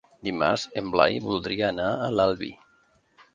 Dimarts 0.27 0.63
en 0.81 0.87
Blai 0.95 1.19
voldria 1.25 1.67
anar 1.69 1.91
a 1.91 2.09
l'Albi. 2.17 2.51